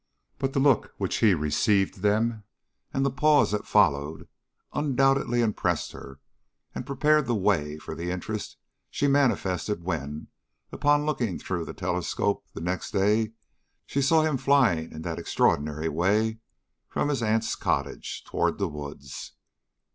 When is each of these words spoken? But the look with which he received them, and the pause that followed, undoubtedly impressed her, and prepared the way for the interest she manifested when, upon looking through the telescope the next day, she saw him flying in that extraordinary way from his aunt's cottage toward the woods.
But 0.39 0.53
the 0.53 0.59
look 0.59 0.93
with 0.97 0.97
which 0.97 1.17
he 1.17 1.35
received 1.35 1.99
them, 1.99 2.43
and 2.91 3.05
the 3.05 3.11
pause 3.11 3.51
that 3.51 3.67
followed, 3.67 4.27
undoubtedly 4.73 5.41
impressed 5.41 5.91
her, 5.91 6.19
and 6.73 6.87
prepared 6.87 7.27
the 7.27 7.35
way 7.35 7.77
for 7.77 7.93
the 7.93 8.09
interest 8.09 8.57
she 8.89 9.07
manifested 9.07 9.83
when, 9.83 10.29
upon 10.71 11.05
looking 11.05 11.37
through 11.37 11.65
the 11.65 11.75
telescope 11.75 12.43
the 12.55 12.61
next 12.61 12.89
day, 12.89 13.33
she 13.85 14.01
saw 14.01 14.23
him 14.23 14.37
flying 14.37 14.91
in 14.91 15.03
that 15.03 15.19
extraordinary 15.19 15.87
way 15.87 16.39
from 16.89 17.09
his 17.09 17.21
aunt's 17.21 17.55
cottage 17.55 18.23
toward 18.23 18.57
the 18.57 18.67
woods. 18.67 19.33